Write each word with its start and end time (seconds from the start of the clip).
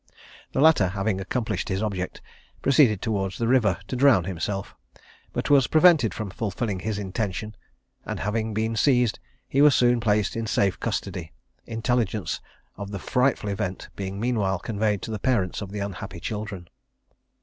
The 0.53 0.61
latter, 0.61 0.87
having 0.87 1.21
accomplished 1.21 1.69
his 1.69 1.83
object, 1.83 2.23
proceeded 2.63 3.03
towards 3.03 3.37
the 3.37 3.47
river 3.47 3.77
to 3.87 3.95
drown 3.95 4.23
himself, 4.23 4.73
but 5.31 5.51
was 5.51 5.67
prevented 5.67 6.11
from 6.11 6.31
fulfilling 6.31 6.79
his 6.79 6.97
intention; 6.97 7.55
and 8.03 8.19
having 8.19 8.51
been 8.51 8.75
seized, 8.75 9.19
he 9.47 9.61
was 9.61 9.75
soon 9.75 9.99
placed 9.99 10.35
in 10.35 10.47
safe 10.47 10.79
custody, 10.79 11.33
intelligence 11.67 12.41
of 12.77 12.89
the 12.89 12.97
frightful 12.97 13.51
event 13.51 13.89
being 13.95 14.19
meanwhile 14.19 14.57
conveyed 14.57 15.03
to 15.03 15.11
the 15.11 15.19
parents 15.19 15.61
of 15.61 15.71
the 15.71 15.77
unhappy 15.81 16.19
children. 16.19 16.67